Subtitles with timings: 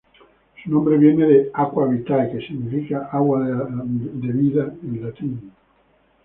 [0.63, 3.83] Su nombre viene de "aqua vitae", que significa "agua de la
[4.33, 5.51] vida" en latín.